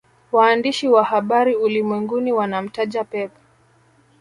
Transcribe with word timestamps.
Waandishi 0.31 0.87
wa 0.87 1.03
habari 1.03 1.55
ulimwenguni 1.55 2.31
wanamtaja 2.33 3.03
Pep 3.03 3.31